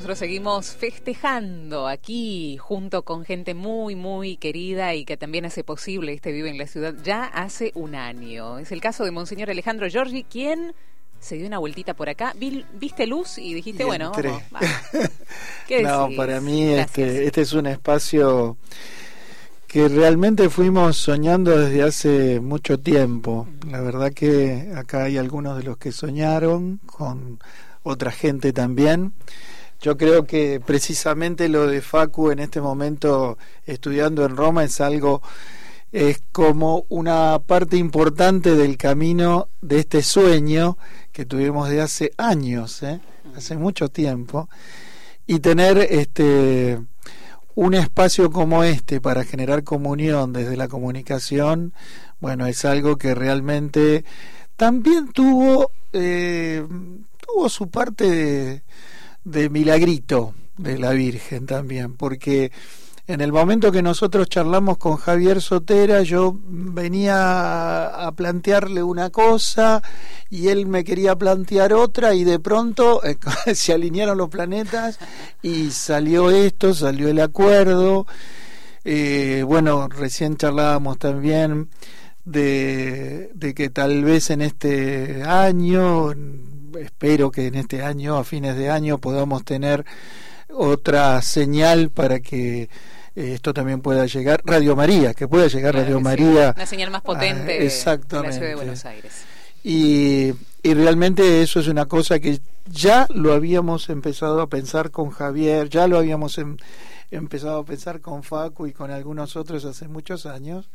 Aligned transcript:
Nosotros 0.00 0.18
seguimos 0.18 0.68
festejando 0.68 1.86
aquí 1.86 2.56
junto 2.56 3.02
con 3.02 3.26
gente 3.26 3.52
muy, 3.52 3.96
muy 3.96 4.38
querida 4.38 4.94
y 4.94 5.04
que 5.04 5.18
también 5.18 5.44
hace 5.44 5.62
posible 5.62 6.14
este 6.14 6.32
Vive 6.32 6.48
en 6.48 6.56
la 6.56 6.66
Ciudad 6.66 6.94
ya 7.04 7.24
hace 7.24 7.70
un 7.74 7.94
año. 7.94 8.58
Es 8.58 8.72
el 8.72 8.80
caso 8.80 9.04
de 9.04 9.10
Monseñor 9.10 9.50
Alejandro 9.50 9.90
Giorgi, 9.90 10.24
quien 10.24 10.72
se 11.20 11.36
dio 11.36 11.46
una 11.46 11.58
vueltita 11.58 11.92
por 11.92 12.08
acá. 12.08 12.34
Viste 12.72 13.06
luz 13.06 13.36
y 13.36 13.52
dijiste, 13.52 13.84
bueno, 13.84 14.12
vamos, 14.12 14.70
¿Qué 15.68 15.82
No, 15.82 16.08
para 16.16 16.40
mí 16.40 16.72
este, 16.72 17.26
este 17.26 17.42
es 17.42 17.52
un 17.52 17.66
espacio 17.66 18.56
que 19.66 19.86
realmente 19.86 20.48
fuimos 20.48 20.96
soñando 20.96 21.58
desde 21.58 21.82
hace 21.82 22.40
mucho 22.40 22.80
tiempo. 22.80 23.48
La 23.70 23.82
verdad 23.82 24.14
que 24.14 24.72
acá 24.74 25.04
hay 25.04 25.18
algunos 25.18 25.58
de 25.58 25.64
los 25.64 25.76
que 25.76 25.92
soñaron 25.92 26.80
con 26.86 27.38
otra 27.82 28.10
gente 28.10 28.54
también. 28.54 29.12
Yo 29.80 29.96
creo 29.96 30.26
que 30.26 30.60
precisamente 30.60 31.48
lo 31.48 31.66
de 31.66 31.80
Facu 31.80 32.30
en 32.30 32.38
este 32.38 32.60
momento 32.60 33.38
estudiando 33.64 34.26
en 34.26 34.36
Roma 34.36 34.62
es 34.62 34.78
algo, 34.80 35.22
es 35.90 36.22
como 36.32 36.84
una 36.90 37.38
parte 37.38 37.78
importante 37.78 38.56
del 38.56 38.76
camino 38.76 39.48
de 39.62 39.78
este 39.78 40.02
sueño 40.02 40.76
que 41.12 41.24
tuvimos 41.24 41.70
de 41.70 41.80
hace 41.80 42.12
años, 42.18 42.82
¿eh? 42.82 43.00
hace 43.34 43.56
mucho 43.56 43.88
tiempo, 43.88 44.50
y 45.26 45.40
tener 45.40 45.78
este 45.78 46.78
un 47.54 47.74
espacio 47.74 48.30
como 48.30 48.64
este 48.64 49.00
para 49.00 49.24
generar 49.24 49.64
comunión 49.64 50.32
desde 50.32 50.56
la 50.56 50.68
comunicación, 50.68 51.72
bueno, 52.20 52.46
es 52.46 52.64
algo 52.66 52.96
que 52.96 53.14
realmente 53.14 54.04
también 54.56 55.12
tuvo, 55.12 55.72
eh, 55.92 56.66
tuvo 57.26 57.48
su 57.48 57.70
parte 57.70 58.10
de 58.10 58.62
de 59.24 59.48
milagrito 59.50 60.34
de 60.56 60.78
la 60.78 60.92
Virgen 60.92 61.46
también, 61.46 61.94
porque 61.94 62.52
en 63.10 63.20
el 63.20 63.32
momento 63.32 63.72
que 63.72 63.82
nosotros 63.82 64.28
charlamos 64.28 64.78
con 64.78 64.96
Javier 64.96 65.42
Sotera, 65.42 66.02
yo 66.02 66.32
venía 66.44 68.06
a 68.06 68.12
plantearle 68.12 68.84
una 68.84 69.10
cosa 69.10 69.82
y 70.28 70.46
él 70.46 70.66
me 70.66 70.84
quería 70.84 71.16
plantear 71.16 71.72
otra 71.72 72.14
y 72.14 72.22
de 72.22 72.38
pronto 72.38 73.02
eh, 73.02 73.16
se 73.54 73.72
alinearon 73.72 74.16
los 74.16 74.28
planetas 74.28 75.00
y 75.42 75.70
salió 75.70 76.30
esto, 76.30 76.72
salió 76.72 77.08
el 77.08 77.18
acuerdo. 77.18 78.06
Eh, 78.84 79.42
bueno, 79.44 79.88
recién 79.88 80.36
charlábamos 80.36 80.98
también 80.98 81.68
de, 82.24 83.32
de 83.34 83.54
que 83.54 83.70
tal 83.70 84.04
vez 84.04 84.30
en 84.30 84.42
este 84.42 85.24
año 85.24 86.14
espero 86.78 87.30
que 87.30 87.46
en 87.46 87.54
este 87.54 87.82
año, 87.82 88.16
a 88.16 88.24
fines 88.24 88.56
de 88.56 88.70
año, 88.70 88.98
podamos 88.98 89.44
tener 89.44 89.84
otra 90.48 91.20
señal 91.22 91.90
para 91.90 92.20
que 92.20 92.62
eh, 92.62 92.68
esto 93.34 93.52
también 93.52 93.80
pueda 93.80 94.06
llegar. 94.06 94.42
Radio 94.44 94.76
María, 94.76 95.14
que 95.14 95.28
pueda 95.28 95.46
llegar 95.48 95.74
Radio 95.74 96.00
María. 96.00 96.54
Una 96.56 96.66
señal 96.66 96.90
más 96.90 97.02
potente 97.02 97.58
de 97.58 97.64
la 97.64 98.32
ciudad 98.32 98.48
de 98.48 98.54
Buenos 98.54 98.84
Aires. 98.84 99.24
Y, 99.62 100.32
y 100.62 100.74
realmente 100.74 101.42
eso 101.42 101.60
es 101.60 101.68
una 101.68 101.86
cosa 101.86 102.18
que 102.18 102.40
ya 102.66 103.06
lo 103.10 103.32
habíamos 103.32 103.88
empezado 103.90 104.40
a 104.40 104.48
pensar 104.48 104.90
con 104.90 105.10
Javier, 105.10 105.68
ya 105.68 105.86
lo 105.86 105.98
habíamos 105.98 106.38
em, 106.38 106.56
empezado 107.10 107.58
a 107.58 107.64
pensar 107.64 108.00
con 108.00 108.22
Facu 108.22 108.66
y 108.66 108.72
con 108.72 108.90
algunos 108.90 109.36
otros 109.36 109.64
hace 109.64 109.88
muchos 109.88 110.26
años. 110.26 110.68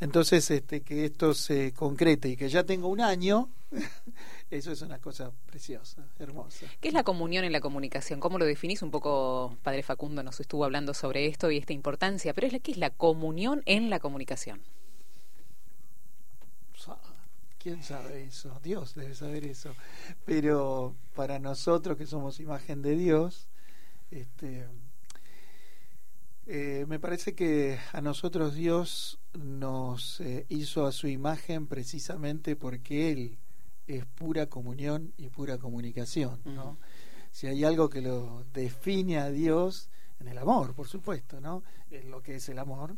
Entonces, 0.00 0.50
este, 0.50 0.82
que 0.82 1.04
esto 1.04 1.34
se 1.34 1.72
concrete 1.72 2.28
y 2.28 2.36
que 2.36 2.48
ya 2.48 2.64
tengo 2.64 2.88
un 2.88 3.00
año, 3.00 3.50
eso 4.50 4.72
es 4.72 4.82
una 4.82 4.98
cosa 4.98 5.32
preciosa, 5.46 6.06
hermosa. 6.18 6.66
¿Qué 6.80 6.88
es 6.88 6.94
la 6.94 7.02
comunión 7.02 7.44
en 7.44 7.52
la 7.52 7.60
comunicación? 7.60 8.20
¿Cómo 8.20 8.38
lo 8.38 8.44
definís? 8.44 8.82
Un 8.82 8.90
poco, 8.90 9.56
Padre 9.62 9.82
Facundo 9.82 10.22
nos 10.22 10.38
estuvo 10.40 10.64
hablando 10.64 10.94
sobre 10.94 11.26
esto 11.26 11.50
y 11.50 11.58
esta 11.58 11.72
importancia, 11.72 12.32
pero 12.32 12.48
¿qué 12.62 12.70
es 12.70 12.78
la 12.78 12.90
comunión 12.90 13.62
en 13.66 13.90
la 13.90 13.98
comunicación? 13.98 14.60
¿Quién 17.58 17.82
sabe 17.82 18.22
eso? 18.22 18.60
Dios 18.62 18.94
debe 18.94 19.14
saber 19.14 19.44
eso. 19.44 19.74
Pero 20.24 20.94
para 21.14 21.40
nosotros 21.40 21.98
que 21.98 22.06
somos 22.06 22.38
imagen 22.38 22.82
de 22.82 22.96
Dios, 22.96 23.48
este, 24.12 24.64
eh, 26.50 26.86
me 26.88 26.98
parece 26.98 27.34
que 27.34 27.78
a 27.92 28.00
nosotros 28.00 28.54
Dios 28.54 29.18
nos 29.34 30.18
eh, 30.20 30.46
hizo 30.48 30.86
a 30.86 30.92
su 30.92 31.06
imagen 31.06 31.66
precisamente 31.66 32.56
porque 32.56 33.12
Él 33.12 33.38
es 33.86 34.06
pura 34.06 34.46
comunión 34.46 35.12
y 35.18 35.28
pura 35.28 35.58
comunicación. 35.58 36.40
¿no? 36.46 36.78
Si 37.32 37.48
hay 37.48 37.64
algo 37.64 37.90
que 37.90 38.00
lo 38.00 38.46
define 38.54 39.18
a 39.18 39.30
Dios, 39.30 39.90
en 40.20 40.28
el 40.28 40.38
amor, 40.38 40.74
por 40.74 40.88
supuesto, 40.88 41.38
¿no? 41.38 41.62
En 41.90 42.10
lo 42.10 42.22
que 42.22 42.36
es 42.36 42.48
el 42.48 42.58
amor, 42.58 42.96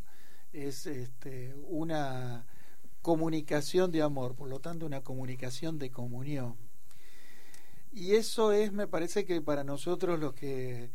es 0.53 0.87
este, 0.87 1.53
una 1.69 2.47
comunicación 3.03 3.91
de 3.91 4.03
amor, 4.03 4.37
por 4.37 4.49
lo 4.49 4.61
tanto 4.61 4.87
una 4.87 5.01
comunicación 5.01 5.77
de 5.79 5.91
comunión. 5.91 6.55
Y 7.93 8.15
eso 8.15 8.53
es, 8.53 8.73
me 8.73 8.87
parece 8.87 9.25
que 9.25 9.41
para 9.43 9.65
nosotros 9.65 10.21
los 10.21 10.35
que 10.35 10.91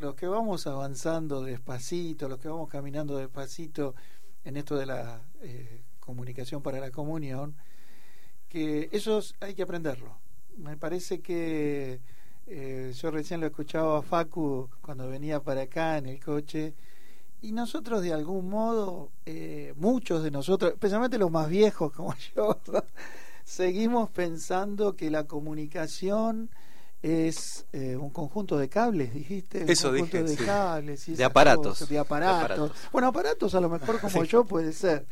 los 0.00 0.14
que 0.14 0.26
vamos 0.26 0.66
avanzando 0.66 1.42
despacito, 1.42 2.28
los 2.28 2.38
que 2.38 2.48
vamos 2.48 2.68
caminando 2.68 3.16
despacito 3.16 3.94
en 4.44 4.56
esto 4.56 4.76
de 4.76 4.86
la 4.86 5.20
eh, 5.42 5.82
comunicación 6.00 6.62
para 6.62 6.80
la 6.80 6.90
comunión, 6.90 7.56
que 8.48 8.88
eso 8.92 9.20
hay 9.40 9.54
que 9.54 9.62
aprenderlo. 9.62 10.16
Me 10.56 10.76
parece 10.76 11.20
que 11.20 12.00
eh, 12.46 12.92
yo 12.94 13.10
recién 13.10 13.40
lo 13.40 13.46
escuchaba 13.46 13.98
a 13.98 14.02
Facu 14.02 14.70
cuando 14.80 15.08
venía 15.08 15.40
para 15.40 15.62
acá 15.62 15.98
en 15.98 16.06
el 16.06 16.22
coche 16.22 16.74
y 17.40 17.52
nosotros 17.52 18.02
de 18.02 18.12
algún 18.12 18.48
modo, 18.48 19.10
eh, 19.26 19.72
muchos 19.76 20.22
de 20.22 20.30
nosotros, 20.30 20.72
especialmente 20.72 21.18
los 21.18 21.30
más 21.30 21.48
viejos 21.48 21.92
como 21.92 22.14
yo, 22.34 22.58
seguimos 23.44 24.10
pensando 24.10 24.96
que 24.96 25.10
la 25.10 25.24
comunicación 25.24 26.50
es 27.02 27.64
eh, 27.72 27.96
un 27.96 28.10
conjunto 28.10 28.58
de 28.58 28.68
cables, 28.68 29.14
dijiste. 29.14 29.70
Eso 29.70 29.90
un 29.90 30.00
conjunto 30.00 30.24
de 30.24 30.36
cables. 30.36 31.08
Y 31.08 31.14
de, 31.14 31.24
aparatos. 31.24 31.88
de, 31.88 31.98
aparatos. 31.98 32.72
Bueno, 32.92 33.08
aparatos 33.08 33.54
a 33.54 33.60
lo 33.60 33.68
mejor 33.68 34.00
como 34.00 34.24
yo 34.24 34.44
puede 34.44 34.72
ser, 34.72 35.06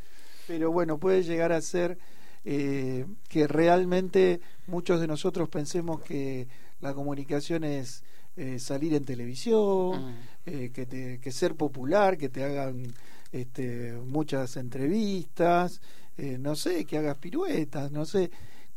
pero 0.47 0.73
bueno, 0.73 0.99
puede 0.99 1.23
llegar 1.23 1.53
a 1.53 1.61
ser 1.61 1.99
eh, 2.45 3.07
que 3.29 3.47
realmente 3.47 4.41
muchos 4.67 5.01
de 5.01 5.07
nosotros 5.07 5.49
pensemos 5.49 6.01
que 6.03 6.49
la 6.81 6.93
comunicación 6.93 7.65
es 7.65 8.03
eh, 8.37 8.59
salir 8.59 8.95
en 8.95 9.05
televisión, 9.05 10.11
mm. 10.11 10.17
que, 10.45 11.21
que 11.23 11.33
ser 11.33 11.55
popular, 11.55 12.19
que 12.19 12.29
te 12.29 12.45
hagan 12.45 12.93
este, 13.33 13.93
muchas 14.05 14.57
entrevistas, 14.57 15.81
no 16.19 16.57
sé, 16.57 16.87
que 16.87 16.97
hagas 16.97 17.19
piruetas, 17.19 17.93
no 17.93 18.07
sé 18.07 18.31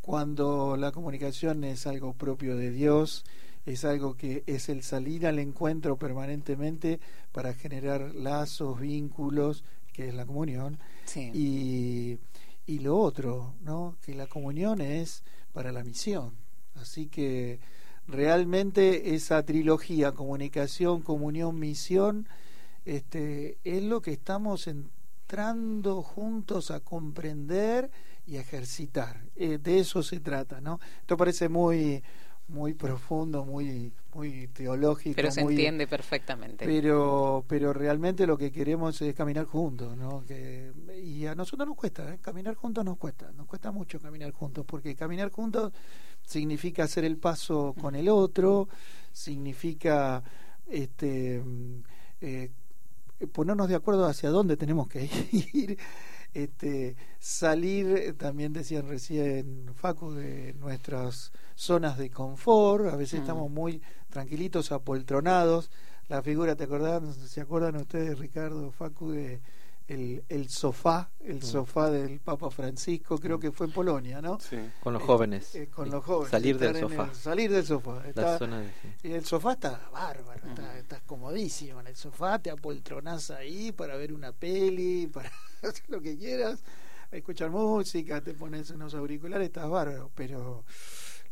cuando 0.10 0.76
la 0.76 0.92
comunicación 0.92 1.64
es 1.64 1.86
algo 1.86 2.14
propio 2.14 2.56
de 2.56 2.72
Dios, 2.72 3.26
es 3.68 3.86
algo 3.86 4.18
que 4.18 4.42
es 4.48 4.68
el 4.68 4.82
salir 4.82 5.28
al 5.28 5.38
encuentro 5.38 5.98
permanentemente 5.98 7.00
para 7.32 7.54
generar 7.54 8.16
lazos, 8.16 8.80
vínculos, 8.80 9.64
que 9.94 10.08
es 10.08 10.16
la 10.16 10.26
comunión. 10.26 10.80
Y, 11.16 12.18
y 12.66 12.80
lo 12.80 12.98
otro, 12.98 13.54
¿no? 13.62 13.98
Que 14.02 14.16
la 14.16 14.26
comunión 14.26 14.82
es 14.82 15.22
para 15.54 15.72
la 15.72 15.84
misión. 15.84 16.34
Así 16.74 17.06
que 17.06 17.60
realmente 18.08 19.14
esa 19.14 19.46
trilogía, 19.46 20.14
comunicación, 20.14 21.04
comunión, 21.04 21.60
misión, 21.60 22.28
este, 22.84 23.60
es 23.64 23.84
lo 23.84 24.02
que 24.02 24.14
estamos 24.14 24.66
entrando 24.66 26.02
juntos 26.02 26.72
a 26.72 26.80
comprender 26.80 27.92
y 28.30 28.38
ejercitar. 28.38 29.24
Eh, 29.36 29.58
de 29.58 29.80
eso 29.80 30.04
se 30.04 30.20
trata, 30.20 30.62
¿no? 30.62 30.80
Esto 31.02 31.18
parece 31.18 31.50
muy 31.50 32.04
muy 32.48 32.74
profundo, 32.74 33.46
muy 33.46 33.94
muy 34.14 34.48
teológico. 34.48 35.16
Pero 35.16 35.32
se 35.32 35.42
entiende 35.42 35.88
perfectamente. 35.88 36.66
Pero 36.66 37.44
pero 37.48 37.74
realmente 37.74 38.28
lo 38.28 38.38
que 38.38 38.52
queremos 38.52 39.02
es 39.02 39.16
caminar 39.16 39.46
juntos, 39.46 39.96
¿no? 39.98 40.24
Que, 40.26 40.72
y 41.02 41.26
a 41.26 41.36
nosotros 41.36 41.68
nos 41.68 41.78
cuesta, 41.78 42.14
¿eh? 42.14 42.20
caminar 42.22 42.56
juntos 42.56 42.86
nos 42.86 42.98
cuesta, 42.98 43.32
nos 43.34 43.48
cuesta 43.48 43.72
mucho 43.72 44.00
caminar 44.00 44.32
juntos, 44.32 44.66
porque 44.66 44.96
caminar 44.96 45.32
juntos 45.32 45.74
significa 46.24 46.84
hacer 46.84 47.06
el 47.06 47.18
paso 47.18 47.76
con 47.80 47.96
el 47.96 48.10
otro, 48.10 48.68
significa 49.12 50.24
este 50.68 51.44
eh, 52.22 52.52
ponernos 53.32 53.68
de 53.70 53.76
acuerdo 53.76 54.06
hacia 54.06 54.30
dónde 54.30 54.58
tenemos 54.58 54.88
que 54.88 55.10
ir 55.54 55.78
este, 56.34 56.96
salir, 57.20 57.88
eh, 57.88 58.14
también 58.14 58.54
decían 58.54 58.88
recién 58.88 59.72
Facu, 59.76 60.12
de 60.12 60.54
nuestras 60.54 61.32
zonas 61.56 61.98
de 61.98 62.10
confort, 62.10 62.88
a 62.88 62.96
veces 62.96 63.20
mm. 63.20 63.24
estamos 63.24 63.52
muy 63.52 63.82
tranquilitos, 64.10 64.72
apoltronados. 64.72 65.72
La 66.08 66.24
figura, 66.24 66.56
¿te 66.56 66.64
acordás? 66.64 67.04
¿Se 67.16 67.42
acuerdan 67.42 67.76
ustedes, 67.76 68.18
Ricardo, 68.18 68.72
Facu, 68.72 69.12
de 69.12 69.42
el, 69.90 70.24
el 70.30 70.50
sofá, 70.50 71.10
el 71.20 71.38
mm. 71.38 71.42
sofá 71.42 71.90
del 71.90 72.20
Papa 72.20 72.50
Francisco, 72.52 73.18
creo 73.18 73.38
mm. 73.38 73.42
que 73.42 73.52
fue 73.52 73.68
en 73.68 73.74
Polonia, 73.74 74.22
¿no? 74.22 74.40
Sí, 74.40 74.58
con 74.80 74.94
los 74.94 75.02
jóvenes. 75.02 75.56
Eh, 75.56 75.68
con 75.68 75.90
los 75.90 76.04
jóvenes. 76.04 76.32
Salir 76.32 76.58
del 76.60 76.80
sofá. 76.80 77.14
salir 77.14 77.52
del 77.52 77.66
sofá. 77.66 78.04
Y 79.04 79.12
el 79.12 79.26
sofá 79.26 79.54
está 79.54 79.90
bárbaro, 79.92 80.48
está, 80.48 80.78
estás 80.78 81.02
comodísimo 81.02 81.80
en 81.80 81.88
el 81.88 81.96
sofá, 81.96 82.40
te 82.40 82.52
apoltronás 82.52 83.32
ahí 83.32 83.72
para 83.72 83.98
ver 83.98 84.14
una 84.14 84.32
peli, 84.32 85.08
para 85.08 85.32
hacer 85.68 85.90
lo 85.90 86.02
que 86.02 86.18
quieras, 86.18 86.64
escuchar 87.12 87.50
música, 87.50 88.22
te 88.22 88.34
pones 88.34 88.70
unos 88.72 88.94
auriculares, 88.94 89.48
estás 89.48 89.70
bárbaro, 89.70 90.12
pero 90.16 90.66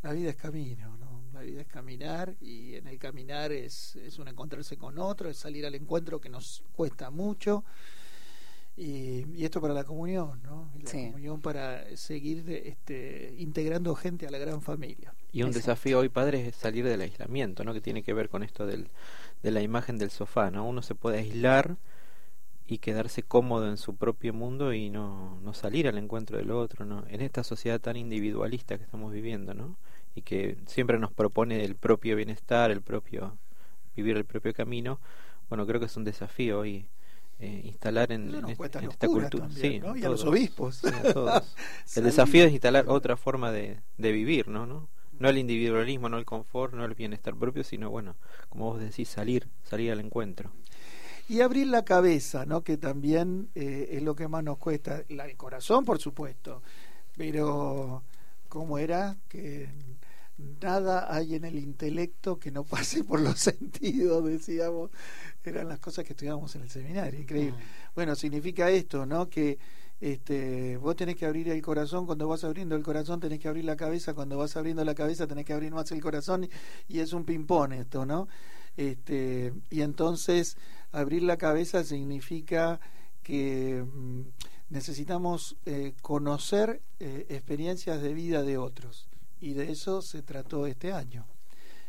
la 0.02 0.12
vida 0.12 0.30
es 0.30 0.36
camino, 0.36 0.96
¿no? 0.98 1.24
La 1.32 1.40
vida 1.40 1.60
es 1.60 1.68
caminar 1.68 2.34
y 2.40 2.74
en 2.74 2.88
el 2.88 2.98
caminar 2.98 3.52
es, 3.52 3.96
es 3.96 4.18
un 4.18 4.28
encontrarse 4.28 4.76
con 4.76 4.98
otro, 4.98 5.28
es 5.28 5.36
salir 5.36 5.66
al 5.66 5.74
encuentro 5.74 6.20
que 6.20 6.28
nos 6.28 6.64
cuesta 6.72 7.10
mucho 7.10 7.64
y, 8.78 9.44
esto 9.44 9.60
para 9.60 9.74
la 9.74 9.82
comunión, 9.82 10.40
¿no? 10.44 10.70
la 10.80 10.90
comunión 10.90 11.40
para 11.40 11.96
seguir 11.96 12.48
este, 12.48 13.34
integrando 13.38 13.96
gente 13.96 14.26
a 14.28 14.30
la 14.30 14.38
gran 14.38 14.62
familia. 14.62 15.12
Y 15.32 15.42
un 15.42 15.50
desafío 15.50 15.98
hoy, 15.98 16.08
padre, 16.08 16.46
es 16.48 16.54
salir 16.54 16.84
del 16.84 17.00
aislamiento, 17.00 17.64
¿no? 17.64 17.74
Que 17.74 17.80
tiene 17.80 18.04
que 18.04 18.14
ver 18.14 18.28
con 18.28 18.44
esto 18.44 18.66
del, 18.66 18.88
de 19.42 19.50
la 19.50 19.62
imagen 19.62 19.98
del 19.98 20.10
sofá, 20.10 20.52
¿no? 20.52 20.64
Uno 20.64 20.82
se 20.82 20.94
puede 20.94 21.18
aislar 21.18 21.76
y 22.68 22.78
quedarse 22.78 23.22
cómodo 23.22 23.68
en 23.68 23.78
su 23.78 23.96
propio 23.96 24.34
mundo 24.34 24.74
y 24.74 24.90
no, 24.90 25.40
no 25.42 25.54
salir 25.54 25.88
al 25.88 25.96
encuentro 25.96 26.36
del 26.36 26.50
otro, 26.50 26.84
¿no? 26.84 27.04
En 27.08 27.22
esta 27.22 27.42
sociedad 27.42 27.80
tan 27.80 27.96
individualista 27.96 28.76
que 28.76 28.84
estamos 28.84 29.10
viviendo, 29.10 29.54
¿no? 29.54 29.78
Y 30.14 30.20
que 30.20 30.58
siempre 30.66 30.98
nos 30.98 31.10
propone 31.10 31.64
el 31.64 31.76
propio 31.76 32.14
bienestar, 32.14 32.70
el 32.70 32.82
propio 32.82 33.38
vivir 33.96 34.18
el 34.18 34.26
propio 34.26 34.52
camino. 34.52 35.00
Bueno, 35.48 35.66
creo 35.66 35.80
que 35.80 35.86
es 35.86 35.96
un 35.96 36.04
desafío 36.04 36.60
hoy 36.60 36.86
eh, 37.40 37.62
instalar 37.64 38.12
en, 38.12 38.34
esta 38.48 39.06
cultura. 39.08 39.48
sí, 39.50 39.80
y 39.96 40.04
a 40.04 40.08
los 40.10 40.24
obispos. 40.24 40.82
el 41.96 42.04
desafío 42.04 42.44
es 42.44 42.52
instalar 42.52 42.84
otra 42.88 43.16
forma 43.16 43.50
de, 43.50 43.80
de 43.96 44.12
vivir, 44.12 44.48
¿no? 44.48 44.66
¿no? 44.66 44.88
No 45.18 45.28
el 45.28 45.38
individualismo, 45.38 46.08
no 46.08 46.18
el 46.18 46.24
confort, 46.24 46.74
no 46.74 46.84
el 46.84 46.94
bienestar 46.94 47.34
propio, 47.34 47.64
sino, 47.64 47.90
bueno, 47.90 48.16
como 48.50 48.66
vos 48.66 48.80
decís, 48.80 49.08
salir, 49.08 49.48
salir 49.64 49.90
al 49.90 50.00
encuentro. 50.00 50.52
Y 51.28 51.40
abrir 51.42 51.66
la 51.66 51.84
cabeza, 51.84 52.46
¿no? 52.46 52.62
Que 52.62 52.78
también 52.78 53.50
eh, 53.54 53.90
es 53.92 54.02
lo 54.02 54.14
que 54.16 54.28
más 54.28 54.42
nos 54.42 54.58
cuesta. 54.58 55.02
La, 55.10 55.26
el 55.26 55.36
corazón, 55.36 55.84
por 55.84 55.98
supuesto, 55.98 56.62
pero 57.16 58.02
¿cómo 58.48 58.78
era? 58.78 59.16
Que 59.28 59.68
nada 60.60 61.12
hay 61.12 61.34
en 61.34 61.44
el 61.44 61.58
intelecto 61.58 62.38
que 62.38 62.50
no 62.50 62.64
pase 62.64 63.04
por 63.04 63.20
los 63.20 63.38
sentidos, 63.38 64.24
decíamos, 64.24 64.90
eran 65.44 65.68
las 65.68 65.80
cosas 65.80 66.04
que 66.04 66.12
estudiábamos 66.12 66.54
en 66.56 66.62
el 66.62 66.70
seminario, 66.70 67.20
increíble. 67.20 67.58
Ah. 67.58 67.90
Bueno, 67.94 68.14
significa 68.14 68.70
esto, 68.70 69.06
¿no? 69.06 69.28
Que 69.28 69.58
este, 70.00 70.76
vos 70.76 70.94
tenés 70.94 71.16
que 71.16 71.26
abrir 71.26 71.48
el 71.48 71.60
corazón, 71.60 72.06
cuando 72.06 72.28
vas 72.28 72.44
abriendo 72.44 72.76
el 72.76 72.82
corazón 72.82 73.18
tenés 73.18 73.40
que 73.40 73.48
abrir 73.48 73.64
la 73.64 73.76
cabeza, 73.76 74.14
cuando 74.14 74.38
vas 74.38 74.56
abriendo 74.56 74.84
la 74.84 74.94
cabeza 74.94 75.26
tenés 75.26 75.44
que 75.44 75.52
abrir 75.52 75.72
más 75.72 75.90
el 75.90 76.00
corazón 76.00 76.48
y 76.86 77.00
es 77.00 77.12
un 77.12 77.24
ping-pong 77.24 77.72
esto, 77.72 78.06
¿no? 78.06 78.28
Este, 78.78 79.52
y 79.70 79.82
entonces 79.82 80.56
abrir 80.92 81.24
la 81.24 81.36
cabeza 81.36 81.82
significa 81.82 82.78
que 83.24 83.84
mm, 83.84 84.20
necesitamos 84.70 85.56
eh, 85.66 85.94
conocer 86.00 86.80
eh, 87.00 87.26
experiencias 87.28 88.00
de 88.00 88.14
vida 88.14 88.44
de 88.44 88.56
otros 88.56 89.08
y 89.40 89.54
de 89.54 89.72
eso 89.72 90.00
se 90.00 90.22
trató 90.22 90.64
este 90.68 90.92
año. 90.92 91.26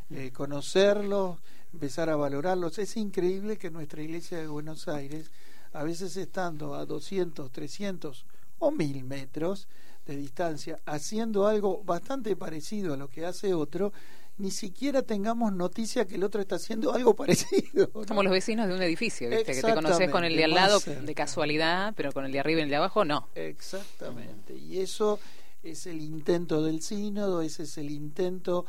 Eh, 0.09 0.31
conocerlos, 0.31 1.37
empezar 1.73 2.09
a 2.09 2.15
valorarlos. 2.15 2.79
Es 2.79 2.97
increíble 2.97 3.57
que 3.57 3.69
nuestra 3.69 4.01
iglesia 4.01 4.39
de 4.39 4.47
Buenos 4.47 4.87
Aires, 4.87 5.29
a 5.73 5.83
veces 5.83 6.17
estando 6.17 6.73
a 6.73 6.87
200, 6.87 7.51
300 7.51 8.25
o 8.57 8.71
1000 8.71 9.03
metros 9.03 9.67
de 10.07 10.15
distancia, 10.15 10.79
haciendo 10.87 11.45
algo 11.45 11.83
bastante 11.83 12.35
parecido 12.35 12.95
a 12.95 12.97
lo 12.97 13.09
que 13.09 13.27
hace 13.27 13.53
otro, 13.53 13.93
ni 14.39 14.51
siquiera 14.51 15.03
tengamos 15.03 15.53
noticia 15.53 16.07
que 16.07 16.15
el 16.15 16.23
otro 16.23 16.41
está 16.41 16.55
haciendo 16.55 16.93
algo 16.93 17.15
parecido. 17.15 17.91
Como 17.91 18.23
los 18.23 18.31
vecinos 18.31 18.67
de 18.67 18.73
un 18.73 18.81
edificio, 18.81 19.29
¿viste? 19.29 19.53
que 19.53 19.61
te 19.61 19.73
conoces 19.73 20.09
con 20.09 20.23
el 20.23 20.35
de 20.35 20.45
al 20.45 20.51
lado 20.51 20.79
de 20.79 21.13
casualidad, 21.13 21.93
pero 21.95 22.11
con 22.11 22.25
el 22.25 22.31
de 22.31 22.39
arriba 22.39 22.61
y 22.61 22.63
el 22.63 22.69
de 22.69 22.77
abajo 22.77 23.05
no. 23.05 23.27
Exactamente. 23.35 24.55
Y 24.55 24.79
eso 24.79 25.19
es 25.61 25.85
el 25.85 26.01
intento 26.01 26.63
del 26.63 26.81
sínodo, 26.81 27.41
ese 27.41 27.63
es 27.63 27.77
el 27.77 27.91
intento 27.91 28.65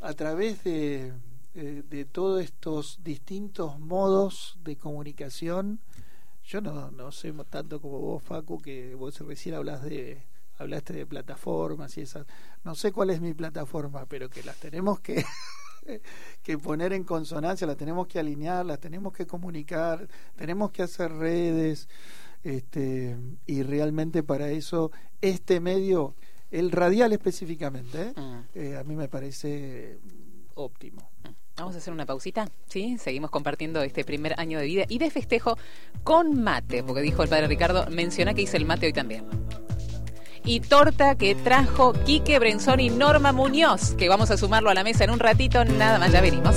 a 0.00 0.14
través 0.14 0.64
de, 0.64 1.12
de, 1.54 2.04
todos 2.06 2.42
estos 2.42 3.00
distintos 3.04 3.78
modos 3.78 4.58
de 4.64 4.76
comunicación. 4.76 5.80
Yo 6.44 6.62
no, 6.62 6.90
no 6.90 7.12
sé 7.12 7.32
tanto 7.50 7.80
como 7.80 7.98
vos, 7.98 8.22
Facu, 8.22 8.60
que 8.62 8.94
vos 8.94 9.18
recién 9.20 9.54
hablas 9.54 9.82
de 9.82 10.22
hablaste 10.60 10.92
de 10.92 11.06
plataformas 11.06 11.96
y 11.96 12.02
esas. 12.02 12.26
No 12.64 12.74
sé 12.74 12.92
cuál 12.92 13.10
es 13.10 13.20
mi 13.20 13.34
plataforma, 13.34 14.06
pero 14.06 14.28
que 14.28 14.42
las 14.42 14.56
tenemos 14.56 15.00
que 15.00 15.24
que 16.42 16.58
poner 16.58 16.92
en 16.92 17.04
consonancia, 17.04 17.66
las 17.66 17.76
tenemos 17.76 18.06
que 18.06 18.18
alinear, 18.18 18.64
las 18.66 18.78
tenemos 18.78 19.12
que 19.12 19.26
comunicar, 19.26 20.08
tenemos 20.36 20.70
que 20.70 20.82
hacer 20.82 21.12
redes, 21.12 21.88
este, 22.42 23.16
y 23.46 23.62
realmente 23.62 24.22
para 24.22 24.50
eso 24.50 24.90
este 25.20 25.60
medio 25.60 26.14
el 26.50 26.72
radial 26.72 27.12
específicamente, 27.12 28.02
¿eh? 28.02 28.12
Mm. 28.16 28.38
Eh, 28.54 28.76
a 28.76 28.82
mí 28.82 28.96
me 28.96 29.08
parece 29.08 29.98
óptimo. 30.54 31.10
Vamos 31.56 31.74
a 31.74 31.78
hacer 31.78 31.92
una 31.92 32.06
pausita, 32.06 32.48
¿sí? 32.66 32.96
Seguimos 32.98 33.30
compartiendo 33.30 33.82
este 33.82 34.04
primer 34.04 34.34
año 34.40 34.58
de 34.58 34.64
vida 34.64 34.84
y 34.88 34.98
de 34.98 35.10
festejo 35.10 35.58
con 36.02 36.42
mate, 36.42 36.82
porque 36.82 37.02
dijo 37.02 37.22
el 37.22 37.28
padre 37.28 37.46
Ricardo, 37.46 37.86
menciona 37.90 38.34
que 38.34 38.42
hice 38.42 38.56
el 38.56 38.64
mate 38.64 38.86
hoy 38.86 38.92
también. 38.92 39.26
Y 40.44 40.60
torta 40.60 41.14
que 41.14 41.34
trajo 41.34 41.92
Quique 42.04 42.38
Brenzón 42.38 42.80
y 42.80 42.90
Norma 42.90 43.32
Muñoz, 43.32 43.94
que 43.94 44.08
vamos 44.08 44.30
a 44.30 44.36
sumarlo 44.36 44.70
a 44.70 44.74
la 44.74 44.84
mesa 44.84 45.04
en 45.04 45.10
un 45.10 45.18
ratito, 45.18 45.64
nada 45.64 45.98
más, 45.98 46.12
ya 46.12 46.20
venimos. 46.20 46.56